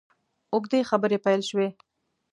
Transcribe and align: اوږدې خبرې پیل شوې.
اوږدې 0.53 0.79
خبرې 0.89 1.17
پیل 1.25 1.41
شوې. 1.49 1.67